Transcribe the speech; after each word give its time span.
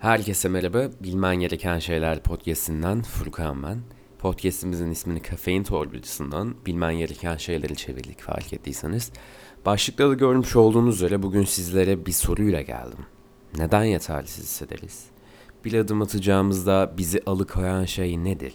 Herkese 0.00 0.48
merhaba. 0.48 0.90
Bilmen 1.02 1.36
gereken 1.36 1.78
şeyler 1.78 2.22
podcast'inden 2.22 3.02
Furkan 3.02 3.62
ben. 3.62 3.78
Podcast'imizin 4.18 4.90
ismini 4.90 5.22
Kafein 5.22 5.62
Torbacısından 5.62 6.54
bilmen 6.66 6.98
gereken 6.98 7.36
şeyleri 7.36 7.76
çevirdik 7.76 8.20
fark 8.20 8.52
ettiyseniz. 8.52 9.12
Başlıkta 9.66 10.10
da 10.10 10.14
görmüş 10.14 10.56
olduğunuz 10.56 10.94
üzere 10.94 11.22
bugün 11.22 11.44
sizlere 11.44 12.06
bir 12.06 12.12
soruyla 12.12 12.62
geldim. 12.62 12.98
Neden 13.58 13.84
yetersiz 13.84 14.44
hissederiz? 14.44 15.04
Bir 15.64 15.74
adım 15.74 16.02
atacağımızda 16.02 16.94
bizi 16.98 17.22
alıkoyan 17.26 17.84
şey 17.84 18.24
nedir? 18.24 18.54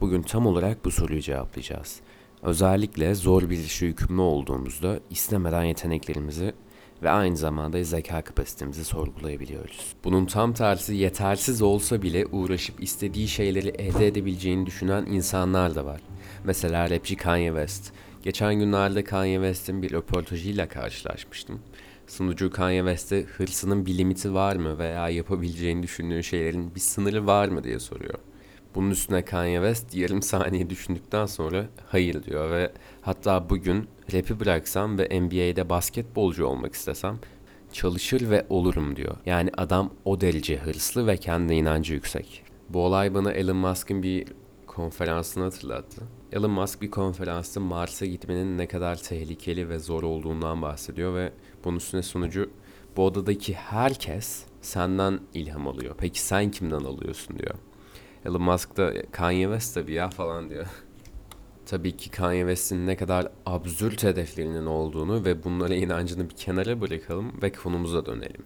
Bugün 0.00 0.22
tam 0.22 0.46
olarak 0.46 0.84
bu 0.84 0.90
soruyu 0.90 1.20
cevaplayacağız. 1.20 2.00
Özellikle 2.42 3.14
zor 3.14 3.50
bir 3.50 3.58
işe 3.58 3.86
yükümlü 3.86 4.20
olduğumuzda 4.20 5.00
istemeden 5.10 5.64
yeteneklerimizi 5.64 6.54
ve 7.02 7.10
aynı 7.10 7.36
zamanda 7.36 7.84
zeka 7.84 8.22
kapasitemizi 8.22 8.84
sorgulayabiliyoruz. 8.84 9.94
Bunun 10.04 10.26
tam 10.26 10.52
tersi 10.52 10.94
yetersiz 10.94 11.62
olsa 11.62 12.02
bile 12.02 12.26
uğraşıp 12.26 12.82
istediği 12.82 13.28
şeyleri 13.28 13.68
elde 13.68 14.06
edebileceğini 14.06 14.66
düşünen 14.66 15.06
insanlar 15.06 15.74
da 15.74 15.84
var. 15.84 16.00
Mesela 16.44 16.90
rapçi 16.90 17.16
Kanye 17.16 17.48
West. 17.48 17.92
Geçen 18.22 18.54
günlerde 18.54 19.04
Kanye 19.04 19.36
West'in 19.36 19.82
bir 19.82 19.92
röportajıyla 19.92 20.68
karşılaşmıştım. 20.68 21.60
Sunucu 22.06 22.50
Kanye 22.50 22.80
West'e 22.80 23.22
hırsının 23.22 23.86
bir 23.86 23.98
limiti 23.98 24.34
var 24.34 24.56
mı 24.56 24.78
veya 24.78 25.08
yapabileceğini 25.08 25.82
düşündüğün 25.82 26.20
şeylerin 26.20 26.74
bir 26.74 26.80
sınırı 26.80 27.26
var 27.26 27.48
mı 27.48 27.64
diye 27.64 27.78
soruyor. 27.78 28.18
Bunun 28.76 28.90
üstüne 28.90 29.24
Kanye 29.24 29.56
West 29.56 29.94
yarım 29.94 30.22
saniye 30.22 30.70
düşündükten 30.70 31.26
sonra 31.26 31.66
hayır 31.86 32.22
diyor 32.24 32.50
ve 32.50 32.72
hatta 33.00 33.50
bugün 33.50 33.88
rap'i 34.12 34.40
bıraksam 34.40 34.98
ve 34.98 35.20
NBA'de 35.20 35.68
basketbolcu 35.68 36.46
olmak 36.46 36.74
istesem 36.74 37.18
çalışır 37.72 38.30
ve 38.30 38.46
olurum 38.50 38.96
diyor. 38.96 39.16
Yani 39.26 39.50
adam 39.56 39.90
o 40.04 40.20
derece 40.20 40.56
hırslı 40.56 41.06
ve 41.06 41.16
kendine 41.16 41.56
inancı 41.56 41.94
yüksek. 41.94 42.44
Bu 42.68 42.78
olay 42.84 43.14
bana 43.14 43.32
Elon 43.32 43.56
Musk'ın 43.56 44.02
bir 44.02 44.26
konferansını 44.66 45.44
hatırlattı. 45.44 46.02
Elon 46.32 46.50
Musk 46.50 46.82
bir 46.82 46.90
konferansta 46.90 47.60
Mars'a 47.60 48.06
gitmenin 48.06 48.58
ne 48.58 48.68
kadar 48.68 48.96
tehlikeli 48.96 49.68
ve 49.68 49.78
zor 49.78 50.02
olduğundan 50.02 50.62
bahsediyor 50.62 51.14
ve 51.14 51.32
bunun 51.64 51.76
üstüne 51.76 52.02
sunucu 52.02 52.50
bu 52.96 53.04
odadaki 53.04 53.54
herkes 53.54 54.44
senden 54.60 55.20
ilham 55.34 55.68
alıyor. 55.68 55.94
Peki 55.98 56.22
sen 56.22 56.50
kimden 56.50 56.80
alıyorsun 56.80 57.38
diyor. 57.38 57.54
Elon 58.26 58.42
Musk 58.42 58.76
da 58.76 58.92
Kanye 59.12 59.44
West 59.44 59.74
tabii 59.74 59.92
ya 59.92 60.10
falan 60.10 60.50
diyor. 60.50 60.66
Tabii 61.66 61.96
ki 61.96 62.10
Kanye 62.10 62.40
West'in 62.40 62.86
ne 62.86 62.96
kadar 62.96 63.28
absürt 63.46 64.02
hedeflerinin 64.02 64.66
olduğunu 64.66 65.24
ve 65.24 65.44
bunlara 65.44 65.74
inancını 65.74 66.30
bir 66.30 66.34
kenara 66.34 66.80
bırakalım 66.80 67.42
ve 67.42 67.52
konumuza 67.52 68.06
dönelim. 68.06 68.44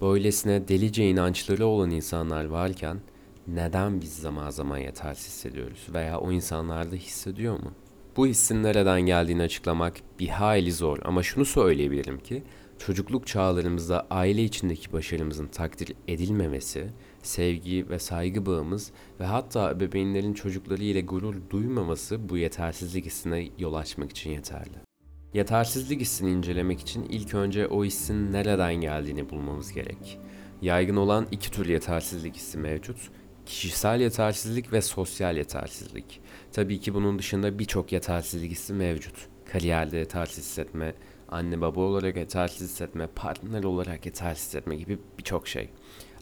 Böylesine 0.00 0.68
delice 0.68 1.10
inançları 1.10 1.66
olan 1.66 1.90
insanlar 1.90 2.44
varken 2.44 3.00
neden 3.48 4.00
biz 4.00 4.16
zaman 4.16 4.50
zaman 4.50 4.78
yetersiz 4.78 5.26
hissediyoruz 5.26 5.86
veya 5.94 6.18
o 6.18 6.32
insanlar 6.32 6.92
da 6.92 6.96
hissediyor 6.96 7.54
mu? 7.54 7.72
Bu 8.16 8.26
hissin 8.26 8.62
nereden 8.62 9.00
geldiğini 9.00 9.42
açıklamak 9.42 9.94
bir 10.18 10.28
hayli 10.28 10.72
zor 10.72 10.98
ama 11.04 11.22
şunu 11.22 11.44
söyleyebilirim 11.44 12.18
ki 12.18 12.42
çocukluk 12.78 13.26
çağlarımızda 13.26 14.06
aile 14.10 14.44
içindeki 14.44 14.92
başarımızın 14.92 15.46
takdir 15.46 15.92
edilmemesi, 16.08 16.88
sevgi 17.22 17.88
ve 17.90 17.98
saygı 17.98 18.46
bağımız 18.46 18.90
ve 19.20 19.24
hatta 19.24 19.80
bebeğinlerin 19.80 20.34
çocukları 20.34 20.84
ile 20.84 21.00
gurur 21.00 21.34
duymaması 21.50 22.28
bu 22.28 22.38
yetersizlik 22.38 23.06
hissine 23.06 23.48
yol 23.58 23.74
açmak 23.74 24.10
için 24.10 24.30
yeterli. 24.30 24.90
Yetersizlik 25.34 26.00
hissini 26.00 26.30
incelemek 26.30 26.80
için 26.80 27.04
ilk 27.04 27.34
önce 27.34 27.66
o 27.66 27.84
hissin 27.84 28.32
nereden 28.32 28.74
geldiğini 28.74 29.30
bulmamız 29.30 29.72
gerek. 29.72 30.18
Yaygın 30.62 30.96
olan 30.96 31.26
iki 31.30 31.50
tür 31.50 31.68
yetersizlik 31.68 32.36
hissi 32.36 32.58
mevcut. 32.58 33.10
Kişisel 33.46 34.00
yetersizlik 34.00 34.72
ve 34.72 34.82
sosyal 34.82 35.36
yetersizlik. 35.36 36.20
Tabii 36.52 36.80
ki 36.80 36.94
bunun 36.94 37.18
dışında 37.18 37.58
birçok 37.58 37.92
yetersizlik 37.92 38.50
hissi 38.50 38.72
mevcut. 38.72 39.14
Kariyerde 39.52 39.96
yetersiz 39.96 40.44
hissetme, 40.44 40.94
anne 41.28 41.60
baba 41.60 41.80
olarak 41.80 42.16
yetersiz 42.16 42.70
hissetme, 42.70 43.06
partner 43.06 43.64
olarak 43.64 44.06
yetersiz 44.06 44.46
hissetme 44.46 44.76
gibi 44.76 44.98
birçok 45.18 45.48
şey. 45.48 45.70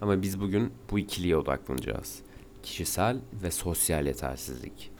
Ama 0.00 0.22
biz 0.22 0.40
bugün 0.40 0.72
bu 0.90 0.98
ikiliye 0.98 1.36
odaklanacağız. 1.36 2.18
Kişisel 2.62 3.16
ve 3.42 3.50
sosyal 3.50 4.06
yetersizlik. 4.06 4.90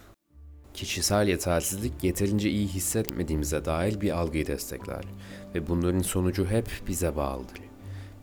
Kişisel 0.74 1.28
yetersizlik 1.28 2.04
yeterince 2.04 2.50
iyi 2.50 2.68
hissetmediğimize 2.68 3.64
dair 3.64 4.00
bir 4.00 4.10
algıyı 4.10 4.46
destekler 4.46 5.04
ve 5.54 5.68
bunların 5.68 6.02
sonucu 6.02 6.46
hep 6.46 6.68
bize 6.88 7.16
bağlıdır. 7.16 7.60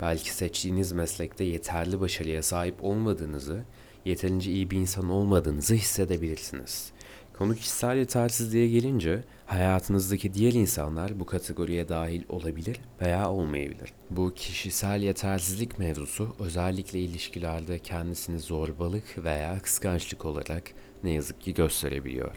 Belki 0.01 0.33
seçtiğiniz 0.33 0.91
meslekte 0.91 1.43
yeterli 1.43 1.99
başarıya 1.99 2.43
sahip 2.43 2.83
olmadığınızı, 2.83 3.63
yeterince 4.05 4.51
iyi 4.51 4.71
bir 4.71 4.77
insan 4.77 5.09
olmadığınızı 5.09 5.73
hissedebilirsiniz. 5.73 6.91
Konu 7.33 7.55
kişisel 7.55 7.97
yetersizliğe 7.97 8.67
gelince 8.67 9.23
hayatınızdaki 9.45 10.33
diğer 10.33 10.53
insanlar 10.53 11.19
bu 11.19 11.25
kategoriye 11.25 11.89
dahil 11.89 12.23
olabilir 12.29 12.79
veya 13.01 13.31
olmayabilir. 13.31 13.93
Bu 14.09 14.33
kişisel 14.33 15.01
yetersizlik 15.01 15.79
mevzusu 15.79 16.35
özellikle 16.39 16.99
ilişkilerde 16.99 17.79
kendisini 17.79 18.39
zorbalık 18.39 19.23
veya 19.23 19.59
kıskançlık 19.61 20.25
olarak 20.25 20.63
ne 21.03 21.11
yazık 21.11 21.41
ki 21.41 21.53
gösterebiliyor. 21.53 22.35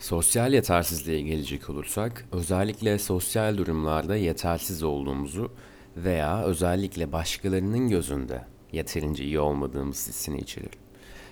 Sosyal 0.00 0.52
yetersizliğe 0.52 1.20
gelecek 1.20 1.70
olursak, 1.70 2.28
özellikle 2.32 2.98
sosyal 2.98 3.56
durumlarda 3.56 4.16
yetersiz 4.16 4.82
olduğumuzu 4.82 5.52
veya 5.96 6.44
özellikle 6.44 7.12
başkalarının 7.12 7.88
gözünde 7.88 8.44
yeterince 8.72 9.24
iyi 9.24 9.40
olmadığımız 9.40 10.08
hissini 10.08 10.38
içerir. 10.38 10.70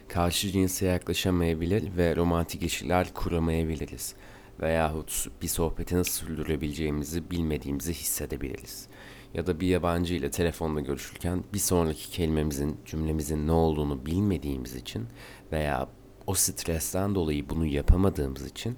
Karşı 0.08 0.50
cinse 0.50 0.86
yaklaşamayabilir 0.86 1.96
ve 1.96 2.16
romantik 2.16 2.62
ilişkiler 2.62 3.14
kuramayabiliriz 3.14 4.14
veyahut 4.60 5.28
bir 5.42 5.48
sohbeti 5.48 5.96
nasıl 5.96 6.26
sürdürebileceğimizi 6.26 7.30
bilmediğimizi 7.30 7.92
hissedebiliriz. 7.92 8.86
Ya 9.34 9.46
da 9.46 9.60
bir 9.60 9.66
yabancı 9.66 10.14
ile 10.14 10.30
telefonda 10.30 10.80
görüşürken 10.80 11.44
bir 11.54 11.58
sonraki 11.58 12.10
kelimemizin, 12.10 12.76
cümlemizin 12.86 13.46
ne 13.46 13.52
olduğunu 13.52 14.06
bilmediğimiz 14.06 14.74
için 14.74 15.06
veya 15.52 15.88
o 16.26 16.34
stresten 16.34 17.14
dolayı 17.14 17.48
bunu 17.48 17.66
yapamadığımız 17.66 18.46
için 18.46 18.76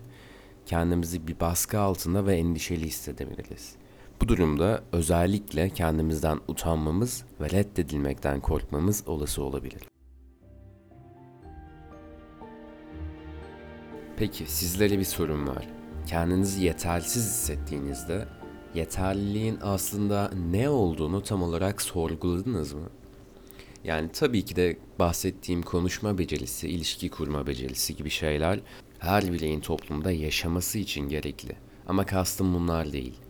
kendimizi 0.67 1.27
bir 1.27 1.41
baskı 1.41 1.81
altında 1.81 2.27
ve 2.27 2.37
endişeli 2.37 2.87
hissedebiliriz. 2.87 3.77
Bu 4.21 4.29
durumda 4.29 4.85
özellikle 4.93 5.71
kendimizden 5.71 6.41
utanmamız 6.49 7.25
ve 7.41 7.51
reddedilmekten 7.51 8.41
korkmamız 8.41 9.03
olası 9.07 9.43
olabilir. 9.43 9.83
Peki 14.17 14.45
sizlere 14.47 14.99
bir 14.99 15.05
sorum 15.05 15.49
var. 15.49 15.69
Kendinizi 16.07 16.65
yetersiz 16.65 17.25
hissettiğinizde 17.25 18.29
yeterliliğin 18.75 19.59
aslında 19.63 20.31
ne 20.51 20.69
olduğunu 20.69 21.23
tam 21.23 21.43
olarak 21.43 21.83
sorguladınız 21.83 22.73
mı? 22.73 22.89
Yani 23.85 24.09
tabii 24.13 24.45
ki 24.45 24.57
de 24.57 24.79
bahsettiğim 24.99 25.63
konuşma 25.63 26.19
becerisi, 26.19 26.69
ilişki 26.69 27.11
kurma 27.11 27.47
becerisi 27.47 27.97
gibi 27.97 28.11
şeyler 28.11 28.61
her 28.99 29.33
bireyin 29.33 29.61
toplumda 29.61 30.13
yaşaması 30.13 30.79
için 30.79 31.09
gerekli. 31.09 31.57
Ama 31.87 32.07
kastım 32.07 32.55
bunlar 32.55 32.93
değil. 32.93 33.24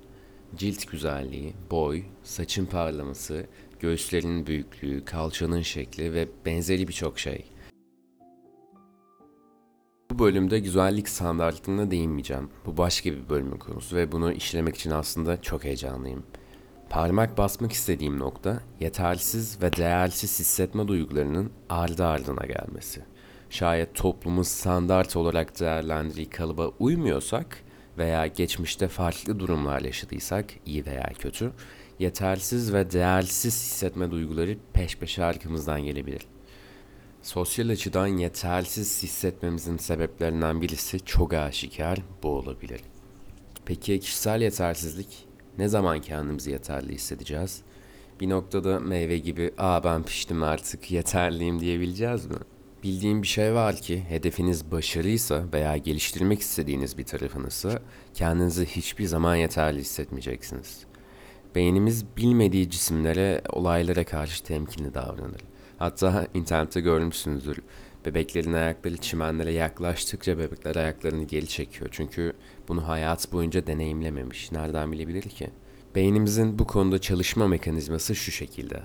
Cilt 0.56 0.90
güzelliği, 0.90 1.54
boy, 1.70 2.02
saçın 2.22 2.66
parlaması, 2.66 3.46
göğüslerin 3.80 4.46
büyüklüğü, 4.46 5.04
kalçanın 5.04 5.62
şekli 5.62 6.14
ve 6.14 6.28
benzeri 6.46 6.88
birçok 6.88 7.18
şey. 7.18 7.44
Bu 10.10 10.18
bölümde 10.18 10.58
güzellik 10.58 11.08
standartlarına 11.08 11.90
değinmeyeceğim. 11.90 12.50
Bu 12.66 12.76
başka 12.76 13.12
bir 13.12 13.28
bölümün 13.28 13.58
konusu 13.58 13.96
ve 13.96 14.12
bunu 14.12 14.32
işlemek 14.32 14.76
için 14.76 14.90
aslında 14.90 15.42
çok 15.42 15.64
heyecanlıyım. 15.64 16.22
Parmak 16.90 17.38
basmak 17.38 17.72
istediğim 17.72 18.18
nokta 18.18 18.62
yetersiz 18.80 19.62
ve 19.62 19.72
değersiz 19.72 20.40
hissetme 20.40 20.88
duygularının 20.88 21.50
ardı 21.68 22.04
ardına 22.04 22.46
gelmesi. 22.46 23.02
Şayet 23.50 23.94
toplumun 23.94 24.42
standart 24.42 25.16
olarak 25.16 25.60
değerlendirdiği 25.60 26.30
kalıba 26.30 26.68
uymuyorsak 26.68 27.63
veya 27.98 28.26
geçmişte 28.26 28.88
farklı 28.88 29.38
durumlar 29.38 29.80
yaşadıysak 29.80 30.46
iyi 30.66 30.86
veya 30.86 31.12
kötü 31.18 31.52
yetersiz 31.98 32.72
ve 32.74 32.90
değersiz 32.90 33.54
hissetme 33.54 34.10
duyguları 34.10 34.56
peş 34.72 34.98
peşe 34.98 35.24
arkamızdan 35.24 35.80
gelebilir. 35.84 36.26
Sosyal 37.22 37.68
açıdan 37.68 38.06
yetersiz 38.06 39.02
hissetmemizin 39.02 39.76
sebeplerinden 39.76 40.60
birisi 40.60 41.00
çok 41.00 41.34
aşikar 41.34 41.98
bu 42.22 42.28
olabilir. 42.28 42.80
Peki 43.64 44.00
kişisel 44.00 44.42
yetersizlik 44.42 45.26
ne 45.58 45.68
zaman 45.68 46.00
kendimizi 46.00 46.50
yeterli 46.50 46.94
hissedeceğiz? 46.94 47.62
Bir 48.20 48.28
noktada 48.28 48.80
meyve 48.80 49.18
gibi 49.18 49.54
''Aa 49.58 49.84
ben 49.84 50.02
piştim 50.02 50.42
artık, 50.42 50.90
yeterliyim'' 50.90 51.60
diyebileceğiz 51.60 52.26
mi? 52.26 52.36
Bildiğim 52.84 53.22
bir 53.22 53.26
şey 53.26 53.54
var 53.54 53.76
ki 53.76 54.04
hedefiniz 54.08 54.70
başarıysa 54.70 55.44
veya 55.52 55.76
geliştirmek 55.76 56.40
istediğiniz 56.40 56.98
bir 56.98 57.04
tarafınızsa 57.04 57.78
kendinizi 58.14 58.66
hiçbir 58.66 59.04
zaman 59.04 59.36
yeterli 59.36 59.78
hissetmeyeceksiniz. 59.80 60.84
Beynimiz 61.54 62.04
bilmediği 62.16 62.70
cisimlere, 62.70 63.42
olaylara 63.48 64.04
karşı 64.04 64.44
temkinli 64.44 64.94
davranır. 64.94 65.40
Hatta 65.78 66.26
internette 66.34 66.80
görmüşsünüzdür. 66.80 67.58
Bebeklerin 68.06 68.52
ayakları 68.52 68.96
çimenlere 68.96 69.52
yaklaştıkça 69.52 70.38
bebekler 70.38 70.76
ayaklarını 70.76 71.24
geri 71.24 71.46
çekiyor. 71.46 71.90
Çünkü 71.92 72.32
bunu 72.68 72.88
hayat 72.88 73.32
boyunca 73.32 73.66
deneyimlememiş. 73.66 74.52
Nereden 74.52 74.92
bilebilir 74.92 75.22
ki? 75.22 75.50
Beynimizin 75.94 76.58
bu 76.58 76.66
konuda 76.66 77.00
çalışma 77.00 77.48
mekanizması 77.48 78.14
şu 78.14 78.32
şekilde. 78.32 78.82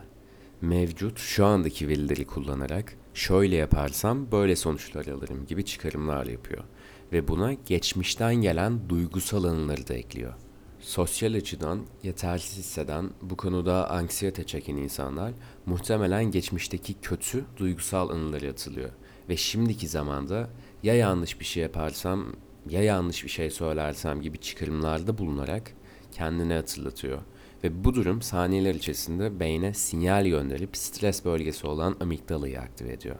Mevcut 0.62 1.20
şu 1.20 1.46
andaki 1.46 1.88
verileri 1.88 2.26
kullanarak 2.26 2.94
şöyle 3.14 3.56
yaparsam 3.56 4.32
böyle 4.32 4.56
sonuçlar 4.56 5.06
alırım 5.08 5.46
gibi 5.46 5.66
çıkarımlar 5.66 6.26
yapıyor. 6.26 6.64
Ve 7.12 7.28
buna 7.28 7.54
geçmişten 7.54 8.36
gelen 8.36 8.90
duygusal 8.90 9.44
anıları 9.44 9.88
da 9.88 9.94
ekliyor. 9.94 10.34
Sosyal 10.80 11.34
açıdan 11.34 11.80
yetersiz 12.04 12.58
hisseden, 12.58 13.10
bu 13.22 13.38
konuda 13.38 13.90
anksiyete 13.90 14.44
çeken 14.44 14.76
insanlar 14.76 15.34
muhtemelen 15.66 16.32
geçmişteki 16.32 16.94
kötü 16.94 17.46
duygusal 17.58 18.10
anıları 18.10 18.50
atılıyor. 18.50 18.90
Ve 19.30 19.38
şimdiki 19.38 19.88
zamanda 19.88 20.50
ya 20.84 20.96
yanlış 20.96 21.40
bir 21.40 21.46
şey 21.46 21.64
yaparsam 21.64 22.26
ya 22.70 22.84
yanlış 22.84 23.24
bir 23.24 23.30
şey 23.30 23.50
söylersem 23.50 24.22
gibi 24.22 24.38
çıkarımlarda 24.38 25.18
bulunarak 25.18 25.72
kendine 26.12 26.54
hatırlatıyor. 26.54 27.20
Ve 27.64 27.84
bu 27.84 27.96
durum 27.96 28.22
saniyeler 28.22 28.76
içerisinde 28.76 29.40
beyne 29.40 29.74
sinyal 29.74 30.28
gönderip 30.28 30.78
stres 30.78 31.26
bölgesi 31.26 31.68
olan 31.68 31.96
amigdalayı 32.00 32.60
aktive 32.60 32.94
ediyor. 32.94 33.16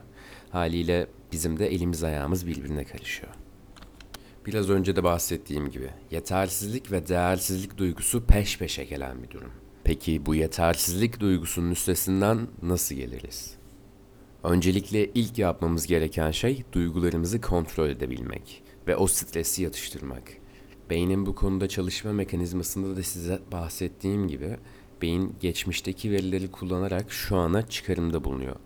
Haliyle 0.50 1.06
bizim 1.32 1.58
de 1.58 1.66
elimiz 1.66 2.04
ayağımız 2.04 2.46
birbirine 2.46 2.84
karışıyor. 2.84 3.32
Biraz 4.46 4.70
önce 4.70 4.96
de 4.96 5.04
bahsettiğim 5.04 5.70
gibi 5.70 5.90
yetersizlik 6.10 6.92
ve 6.92 7.08
değersizlik 7.08 7.78
duygusu 7.78 8.24
peş 8.24 8.58
peşe 8.58 8.84
gelen 8.84 9.22
bir 9.22 9.30
durum. 9.30 9.50
Peki 9.84 10.26
bu 10.26 10.34
yetersizlik 10.34 11.20
duygusunun 11.20 11.70
üstesinden 11.70 12.38
nasıl 12.62 12.94
geliriz? 12.94 13.54
Öncelikle 14.44 15.10
ilk 15.14 15.38
yapmamız 15.38 15.86
gereken 15.86 16.30
şey 16.30 16.64
duygularımızı 16.72 17.40
kontrol 17.40 17.88
edebilmek 17.88 18.62
ve 18.86 18.96
o 18.96 19.06
stresi 19.06 19.62
yatıştırmak. 19.62 20.22
Beynin 20.90 21.26
bu 21.26 21.34
konuda 21.34 21.68
çalışma 21.68 22.12
mekanizmasında 22.12 22.96
da 22.96 23.02
size 23.02 23.38
bahsettiğim 23.52 24.28
gibi 24.28 24.56
beyin 25.02 25.34
geçmişteki 25.40 26.10
verileri 26.10 26.50
kullanarak 26.50 27.12
şu 27.12 27.36
ana 27.36 27.68
çıkarımda 27.68 28.24
bulunuyor. 28.24 28.56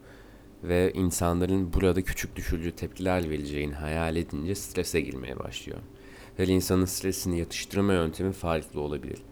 Ve 0.62 0.92
insanların 0.92 1.72
burada 1.72 2.02
küçük 2.02 2.36
düşürücü 2.36 2.72
tepkiler 2.72 3.30
vereceğini 3.30 3.74
hayal 3.74 4.16
edince 4.16 4.54
strese 4.54 5.00
girmeye 5.00 5.38
başlıyor. 5.38 5.78
Her 6.36 6.48
insanın 6.48 6.84
stresini 6.84 7.38
yatıştırma 7.38 7.92
yöntemi 7.92 8.32
farklı 8.32 8.80
olabilir. 8.80 9.22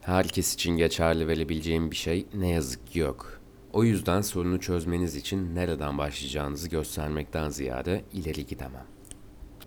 Herkes 0.00 0.54
için 0.54 0.76
geçerli 0.76 1.28
verebileceğim 1.28 1.90
bir 1.90 1.96
şey 1.96 2.26
ne 2.34 2.48
yazık 2.48 2.86
ki 2.86 2.98
yok. 2.98 3.40
O 3.72 3.84
yüzden 3.84 4.20
sorunu 4.20 4.60
çözmeniz 4.60 5.16
için 5.16 5.54
nereden 5.54 5.98
başlayacağınızı 5.98 6.68
göstermekten 6.68 7.48
ziyade 7.48 8.04
ileri 8.12 8.46
gidemem. 8.46 8.86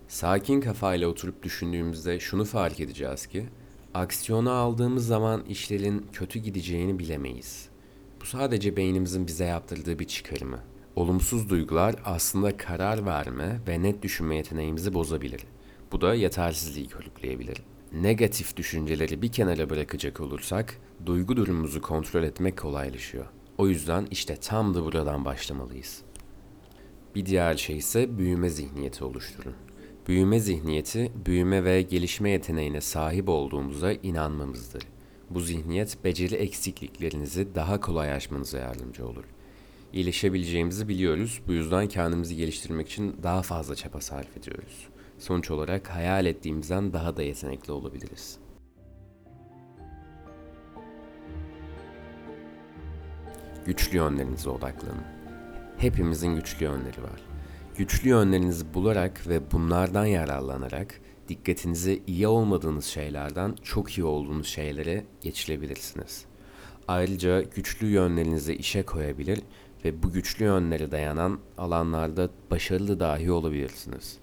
Sakin 0.08 0.62
kafayla 0.62 1.08
oturup 1.08 1.44
düşündüğümüzde 1.44 2.20
şunu 2.20 2.46
fark 2.46 2.80
edeceğiz 2.80 3.28
ki 3.28 3.46
aksiyona 3.94 4.52
aldığımız 4.52 5.08
zaman 5.08 5.46
işlerin 5.46 6.08
kötü 6.14 6.40
gideceğini 6.40 7.00
bilemeyiz. 7.00 7.70
Bu 8.22 8.26
sadece 8.26 8.78
beynimizin 8.78 9.28
bize 9.28 9.46
yaptırdığı 9.46 10.00
bir 10.00 10.08
çıkarımı. 10.08 10.60
Olumsuz 10.96 11.50
duygular 11.50 11.96
aslında 12.06 12.58
karar 12.58 13.06
verme 13.06 13.60
ve 13.68 13.84
net 13.84 14.04
düşünme 14.04 14.36
yeteneğimizi 14.36 14.94
bozabilir. 14.94 15.42
Bu 15.92 16.02
da 16.02 16.14
yetersizliği 16.14 16.88
körükleyebilir. 16.88 17.64
Negatif 17.94 18.58
düşünceleri 18.58 19.22
bir 19.22 19.32
kenara 19.32 19.70
bırakacak 19.70 20.20
olursak 20.20 20.78
duygu 21.06 21.38
durumumuzu 21.38 21.82
kontrol 21.82 22.24
etmek 22.24 22.58
kolaylaşıyor. 22.58 23.26
O 23.58 23.68
yüzden 23.68 24.08
işte 24.12 24.36
tam 24.36 24.74
da 24.74 24.86
buradan 24.86 25.26
başlamalıyız. 25.26 26.02
Bir 27.16 27.26
diğer 27.26 27.56
şey 27.56 27.78
ise 27.78 28.18
büyüme 28.18 28.50
zihniyeti 28.50 29.04
oluşturun. 29.04 29.54
Büyüme 30.08 30.40
zihniyeti, 30.40 31.12
büyüme 31.26 31.64
ve 31.64 31.82
gelişme 31.82 32.30
yeteneğine 32.30 32.82
sahip 32.82 33.30
olduğumuza 33.30 33.92
inanmamızdır. 33.92 34.84
Bu 35.30 35.40
zihniyet 35.40 36.04
beceri 36.04 36.36
eksikliklerinizi 36.36 37.56
daha 37.56 37.80
kolay 37.80 38.14
aşmanıza 38.14 38.58
yardımcı 38.58 39.08
olur. 39.08 39.24
İyileşebileceğimizi 39.94 40.88
biliyoruz. 40.88 41.42
Bu 41.48 41.54
yüzden 41.54 41.88
kendimizi 41.88 42.36
geliştirmek 42.36 42.90
için 42.90 43.16
daha 43.24 43.42
fazla 43.42 43.76
çaba 43.76 44.02
sarf 44.02 44.38
ediyoruz. 44.38 44.88
Sonuç 45.20 45.52
olarak 45.52 45.90
hayal 45.90 46.26
ettiğimizden 46.26 46.94
daha 46.94 47.18
da 47.18 47.24
yetenekli 47.24 47.72
olabiliriz. 47.72 48.38
Güçlü 53.66 53.98
yönlerinize 53.98 54.50
odaklanın. 54.50 55.04
Hepimizin 55.78 56.36
güçlü 56.36 56.64
yönleri 56.64 57.04
var. 57.04 57.33
Güçlü 57.78 58.10
yönlerinizi 58.10 58.74
bularak 58.74 59.28
ve 59.28 59.52
bunlardan 59.52 60.06
yararlanarak 60.06 61.02
dikkatinizi 61.30 62.04
iyi 62.08 62.28
olmadığınız 62.28 62.86
şeylerden 62.86 63.56
çok 63.64 63.98
iyi 63.98 64.04
olduğunuz 64.04 64.48
şeylere 64.48 65.06
geçirebilirsiniz. 65.22 66.26
Ayrıca 66.88 67.42
güçlü 67.42 67.88
yönlerinizi 67.88 68.56
işe 68.56 68.84
koyabilir 68.84 69.40
ve 69.86 70.04
bu 70.04 70.12
güçlü 70.12 70.46
yönlere 70.46 70.92
dayanan 70.92 71.40
alanlarda 71.58 72.30
başarılı 72.52 73.00
dahi 73.00 73.32
olabilirsiniz. 73.32 74.18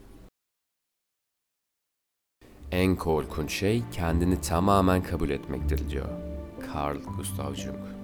En 2.70 2.96
korkunç 2.96 3.52
şey 3.52 3.82
kendini 3.92 4.40
tamamen 4.40 5.02
kabul 5.02 5.30
etmektir 5.30 5.90
diyor 5.90 6.08
Carl 6.74 6.98
Gustav 7.16 7.54
Jung. 7.54 7.99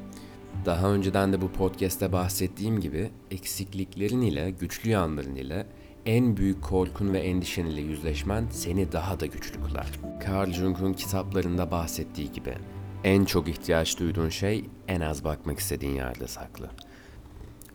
Daha 0.65 0.93
önceden 0.93 1.33
de 1.33 1.41
bu 1.41 1.53
podcast'te 1.53 2.13
bahsettiğim 2.13 2.81
gibi 2.81 3.11
eksikliklerin 3.31 4.21
ile 4.21 4.51
güçlü 4.51 4.91
yanların 4.91 5.37
ile 5.37 5.67
en 6.07 6.37
büyük 6.37 6.63
korkun 6.63 7.13
ve 7.13 7.19
endişen 7.19 7.67
ile 7.67 7.81
yüzleşmen 7.81 8.47
seni 8.51 8.93
daha 8.93 9.21
da 9.21 9.27
güçlü 9.27 9.63
kılar. 9.63 9.91
Carl 10.27 10.53
Jung'un 10.53 10.93
kitaplarında 10.93 11.71
bahsettiği 11.71 12.33
gibi 12.33 12.55
en 13.05 13.25
çok 13.25 13.49
ihtiyaç 13.49 13.99
duyduğun 13.99 14.29
şey 14.29 14.65
en 14.89 15.01
az 15.01 15.25
bakmak 15.25 15.59
istediğin 15.59 15.95
yerde 15.95 16.27
saklı. 16.27 16.71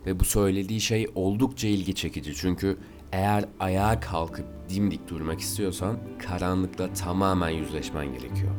Ve 0.06 0.20
bu 0.20 0.24
söylediği 0.24 0.80
şey 0.80 1.08
oldukça 1.14 1.68
ilgi 1.68 1.94
çekici 1.94 2.34
çünkü 2.34 2.78
eğer 3.12 3.44
ayağa 3.60 4.00
kalkıp 4.00 4.46
dimdik 4.68 5.08
durmak 5.08 5.40
istiyorsan 5.40 5.98
karanlıkla 6.18 6.92
tamamen 6.92 7.48
yüzleşmen 7.48 8.06
gerekiyor. 8.06 8.52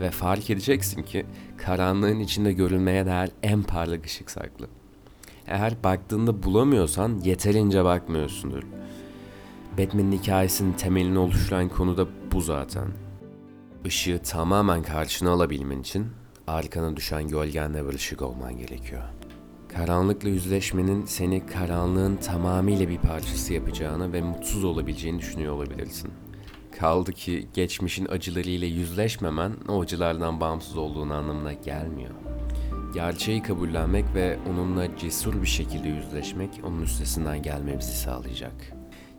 Ve 0.00 0.10
fark 0.10 0.50
edeceksin 0.50 1.02
ki 1.02 1.26
karanlığın 1.56 2.20
içinde 2.20 2.52
görülmeye 2.52 3.06
değer 3.06 3.30
en 3.42 3.62
parlak 3.62 4.06
ışık 4.06 4.30
saklı. 4.30 4.66
Eğer 5.46 5.84
baktığında 5.84 6.42
bulamıyorsan 6.42 7.18
yeterince 7.24 7.84
bakmıyorsundur. 7.84 8.62
Batman'in 9.78 10.12
hikayesinin 10.12 10.72
temelini 10.72 11.18
oluşturan 11.18 11.68
konu 11.68 11.96
da 11.96 12.06
bu 12.32 12.40
zaten. 12.40 12.88
Işığı 13.84 14.18
tamamen 14.22 14.82
karşına 14.82 15.30
alabilmen 15.30 15.80
için 15.80 16.06
arkana 16.46 16.96
düşen 16.96 17.28
gölgenle 17.28 17.88
bir 17.88 17.94
ışık 17.94 18.22
olman 18.22 18.56
gerekiyor. 18.58 19.02
Karanlıkla 19.76 20.28
yüzleşmenin 20.28 21.04
seni 21.04 21.46
karanlığın 21.46 22.16
tamamıyla 22.16 22.88
bir 22.88 22.98
parçası 22.98 23.54
yapacağını 23.54 24.12
ve 24.12 24.20
mutsuz 24.20 24.64
olabileceğini 24.64 25.18
düşünüyor 25.18 25.52
olabilirsin. 25.52 26.10
Kaldı 26.78 27.12
ki 27.12 27.48
geçmişin 27.54 28.06
acılarıyla 28.06 28.66
yüzleşmemen 28.66 29.52
o 29.68 29.80
acılardan 29.80 30.40
bağımsız 30.40 30.76
olduğun 30.76 31.10
anlamına 31.10 31.52
gelmiyor. 31.52 32.10
Gerçeği 32.94 33.42
kabullenmek 33.42 34.04
ve 34.14 34.38
onunla 34.50 34.96
cesur 34.96 35.42
bir 35.42 35.46
şekilde 35.46 35.88
yüzleşmek 35.88 36.60
onun 36.64 36.82
üstesinden 36.82 37.42
gelmemizi 37.42 37.96
sağlayacak. 37.96 38.72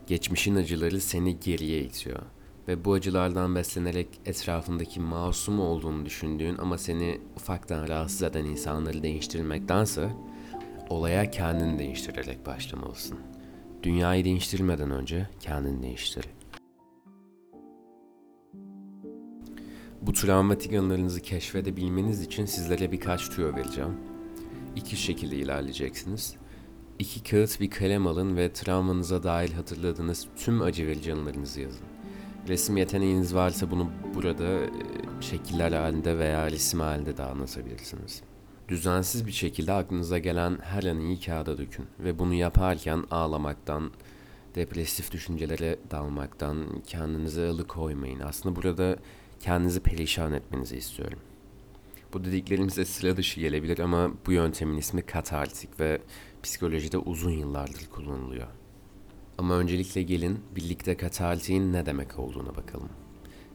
Geçmişin 0.06 0.56
acıları 0.56 1.00
seni 1.00 1.40
geriye 1.40 1.80
itiyor 1.80 2.22
ve 2.68 2.84
bu 2.84 2.92
acılardan 2.92 3.54
beslenerek 3.54 4.08
etrafındaki 4.26 5.00
masum 5.00 5.60
olduğunu 5.60 6.06
düşündüğün 6.06 6.58
ama 6.58 6.78
seni 6.78 7.20
ufaktan 7.36 7.88
rahatsız 7.88 8.22
eden 8.22 8.44
insanları 8.44 9.02
değiştirmektense 9.02 10.08
olaya 10.90 11.30
kendini 11.30 11.78
değiştirerek 11.78 12.46
başlamalısın. 12.46 13.18
Dünyayı 13.82 14.24
değiştirmeden 14.24 14.90
önce 14.90 15.28
kendini 15.40 15.82
değiştir. 15.82 16.24
Bu 20.02 20.12
travmatik 20.12 20.72
anılarınızı 20.72 21.20
keşfedebilmeniz 21.20 22.22
için 22.22 22.44
sizlere 22.44 22.92
birkaç 22.92 23.28
tüyo 23.28 23.54
vereceğim. 23.54 23.96
İki 24.76 24.96
şekilde 24.96 25.36
ilerleyeceksiniz. 25.36 26.36
İki 26.98 27.22
kağıt 27.22 27.60
bir 27.60 27.70
kalem 27.70 28.06
alın 28.06 28.36
ve 28.36 28.52
travmanıza 28.52 29.22
dahil 29.22 29.52
hatırladığınız 29.52 30.26
tüm 30.36 30.62
acı 30.62 30.86
verici 30.86 31.12
anılarınızı 31.12 31.60
yazın. 31.60 31.86
Resim 32.48 32.76
yeteneğiniz 32.76 33.34
varsa 33.34 33.70
bunu 33.70 33.90
burada 34.14 34.44
e, 34.44 34.70
şekiller 35.20 35.72
halinde 35.72 36.18
veya 36.18 36.50
resim 36.50 36.80
halinde 36.80 37.16
de 37.16 37.22
anlatabilirsiniz. 37.22 38.22
Düzensiz 38.68 39.26
bir 39.26 39.32
şekilde 39.32 39.72
aklınıza 39.72 40.18
gelen 40.18 40.58
her 40.62 40.82
anıyı 40.82 41.20
kağıda 41.20 41.58
dökün 41.58 41.86
ve 41.98 42.18
bunu 42.18 42.34
yaparken 42.34 43.04
ağlamaktan, 43.10 43.90
depresif 44.54 45.12
düşüncelere 45.12 45.78
dalmaktan 45.90 46.82
kendinizi 46.86 47.42
alıkoymayın. 47.42 48.20
Aslında 48.20 48.56
burada 48.56 48.96
kendinizi 49.40 49.80
perişan 49.80 50.32
etmenizi 50.32 50.76
istiyorum. 50.76 51.18
Bu 52.12 52.24
dediklerim 52.24 52.70
size 52.70 52.84
sıra 52.84 53.16
dışı 53.16 53.40
gelebilir 53.40 53.78
ama 53.78 54.10
bu 54.26 54.32
yöntemin 54.32 54.76
ismi 54.76 55.02
katartik 55.02 55.80
ve 55.80 56.00
psikolojide 56.42 56.98
uzun 56.98 57.30
yıllardır 57.30 57.86
kullanılıyor. 57.86 58.46
Ama 59.38 59.54
öncelikle 59.54 60.02
gelin 60.02 60.40
birlikte 60.56 60.96
katartiğin 60.96 61.72
ne 61.72 61.86
demek 61.86 62.18
olduğuna 62.18 62.56
bakalım. 62.56 62.88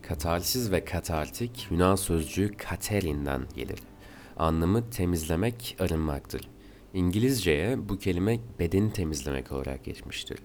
Katarsiz 0.01 0.71
ve 0.71 0.85
katartik 0.85 1.67
Yunan 1.71 1.95
sözcüğü 1.95 2.57
katerin'den 2.57 3.41
gelir. 3.55 3.79
Anlamı 4.37 4.89
temizlemek, 4.89 5.75
arınmaktır. 5.79 6.49
İngilizceye 6.93 7.89
bu 7.89 7.99
kelime 7.99 8.39
bedeni 8.59 8.93
temizlemek 8.93 9.51
olarak 9.51 9.85
geçmiştir. 9.85 10.39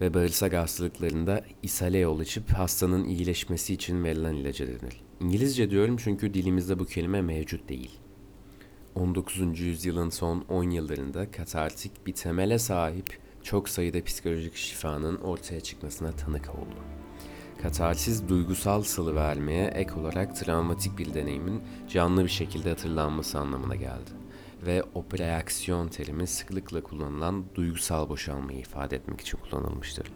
Ve 0.00 0.14
bağırsak 0.14 0.52
hastalıklarında 0.52 1.44
ishale 1.62 1.98
yol 1.98 2.20
açıp 2.20 2.50
hastanın 2.50 3.04
iyileşmesi 3.04 3.74
için 3.74 4.04
verilen 4.04 4.34
ilaca 4.34 4.66
denir. 4.66 5.02
İngilizce 5.20 5.70
diyorum 5.70 5.96
çünkü 5.96 6.34
dilimizde 6.34 6.78
bu 6.78 6.84
kelime 6.84 7.22
mevcut 7.22 7.68
değil. 7.68 7.90
19. 8.94 9.60
yüzyılın 9.60 10.10
son 10.10 10.44
10 10.48 10.70
yıllarında 10.70 11.30
katartik 11.30 12.06
bir 12.06 12.12
temele 12.12 12.58
sahip 12.58 13.18
çok 13.42 13.68
sayıda 13.68 14.04
psikolojik 14.04 14.56
şifanın 14.56 15.16
ortaya 15.16 15.60
çıkmasına 15.60 16.12
tanık 16.12 16.50
oldu. 16.54 17.01
Katarsiz 17.62 18.28
duygusal 18.28 18.82
salı 18.82 19.14
vermeye 19.14 19.66
ek 19.66 19.92
olarak 19.92 20.36
travmatik 20.36 20.98
bir 20.98 21.14
deneyimin 21.14 21.62
canlı 21.88 22.24
bir 22.24 22.28
şekilde 22.28 22.68
hatırlanması 22.68 23.38
anlamına 23.38 23.76
geldi. 23.76 24.10
Ve 24.66 24.82
opreaksiyon 24.94 25.88
terimi 25.88 26.26
sıklıkla 26.26 26.82
kullanılan 26.82 27.44
duygusal 27.54 28.08
boşalmayı 28.08 28.58
ifade 28.58 28.96
etmek 28.96 29.20
için 29.20 29.38
kullanılmıştır. 29.38 30.06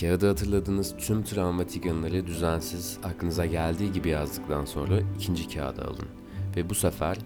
Kağıda 0.00 0.28
hatırladığınız 0.28 0.96
tüm 0.96 1.24
travmatik 1.24 1.86
anıları 1.86 2.26
düzensiz 2.26 2.98
aklınıza 3.04 3.46
geldiği 3.46 3.92
gibi 3.92 4.08
yazdıktan 4.08 4.64
sonra 4.64 5.00
ikinci 5.16 5.48
kağıda 5.48 5.82
alın. 5.82 6.08
Ve 6.56 6.70
bu 6.70 6.74
sefer 6.74 7.18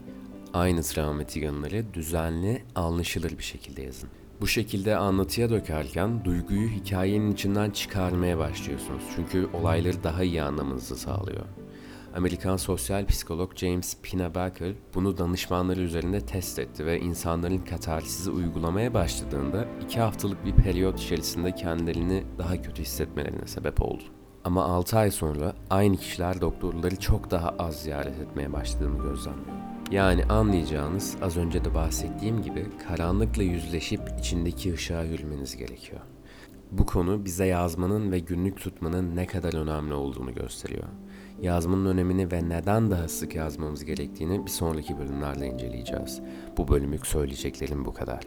aynı 0.53 0.83
travmatik 0.83 1.45
anıları 1.45 1.95
düzenli, 1.95 2.65
anlaşılır 2.75 3.39
bir 3.39 3.45
şekilde 3.45 3.83
yazın. 3.83 4.09
Bu 4.41 4.47
şekilde 4.47 4.97
anlatıya 4.97 5.51
dökerken 5.51 6.25
duyguyu 6.25 6.69
hikayenin 6.69 7.33
içinden 7.33 7.71
çıkarmaya 7.71 8.39
başlıyorsunuz. 8.39 9.03
Çünkü 9.17 9.49
olayları 9.55 10.05
daha 10.05 10.23
iyi 10.23 10.43
anlamanızı 10.43 10.97
sağlıyor. 10.97 11.45
Amerikan 12.17 12.57
sosyal 12.57 13.07
psikolog 13.07 13.57
James 13.57 13.97
Pinabaker 14.03 14.73
bunu 14.95 15.19
danışmanları 15.19 15.81
üzerinde 15.81 16.21
test 16.21 16.59
etti 16.59 16.87
ve 16.87 17.01
insanların 17.01 17.59
katarsisi 17.59 18.31
uygulamaya 18.31 18.95
başladığında 18.95 19.67
iki 19.85 20.01
haftalık 20.01 20.45
bir 20.45 20.53
periyot 20.53 21.01
içerisinde 21.01 21.55
kendilerini 21.55 22.25
daha 22.39 22.63
kötü 22.63 22.83
hissetmelerine 22.83 23.47
sebep 23.47 23.83
oldu. 23.83 24.03
Ama 24.45 24.65
6 24.65 24.99
ay 24.99 25.11
sonra 25.11 25.55
aynı 25.71 25.97
kişiler 25.97 26.41
doktorları 26.41 26.97
çok 26.97 27.31
daha 27.31 27.49
az 27.49 27.83
ziyaret 27.83 28.19
etmeye 28.19 28.53
başladığını 28.53 29.03
gözlemliyor. 29.03 29.60
Yani 29.91 30.25
anlayacağınız 30.25 31.17
az 31.23 31.37
önce 31.37 31.65
de 31.65 31.75
bahsettiğim 31.75 32.43
gibi 32.43 32.67
karanlıkla 32.89 33.43
yüzleşip 33.43 34.01
içindeki 34.19 34.75
ışığa 34.75 35.03
yürümeniz 35.03 35.57
gerekiyor. 35.57 36.01
Bu 36.71 36.87
konu 36.87 37.25
bize 37.25 37.47
yazmanın 37.47 38.13
ve 38.13 38.19
günlük 38.19 38.61
tutmanın 38.61 39.17
ne 39.17 39.27
kadar 39.27 39.55
önemli 39.55 39.95
olduğunu 39.95 40.35
gösteriyor. 40.35 40.89
Yazmanın 41.43 41.87
önemini 41.87 42.33
ve 42.33 42.49
neden 42.49 42.91
daha 42.91 43.09
sık 43.09 43.35
yazmamız 43.35 43.85
gerektiğini 43.85 44.47
bir 44.47 44.51
sonraki 44.51 44.99
bölümlerde 44.99 45.47
inceleyeceğiz. 45.47 46.21
Bu 46.57 46.69
bölümlük 46.69 47.07
söyleyeceklerim 47.07 47.85
bu 47.85 47.95
kadar. 47.95 48.21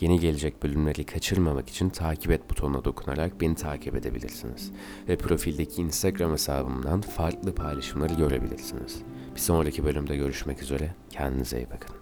Yeni 0.00 0.20
gelecek 0.20 0.62
bölümleri 0.62 1.04
kaçırmamak 1.04 1.68
için 1.68 1.88
takip 1.88 2.30
et 2.30 2.50
butonuna 2.50 2.84
dokunarak 2.84 3.40
beni 3.40 3.54
takip 3.54 3.94
edebilirsiniz. 3.94 4.72
Ve 5.08 5.16
profildeki 5.16 5.82
Instagram 5.82 6.32
hesabımdan 6.32 7.00
farklı 7.00 7.54
paylaşımları 7.54 8.14
görebilirsiniz. 8.14 9.02
Bir 9.36 9.40
sonraki 9.40 9.84
bölümde 9.84 10.16
görüşmek 10.16 10.62
üzere. 10.62 10.94
Kendinize 11.10 11.56
iyi 11.56 11.66
bakın. 11.70 11.95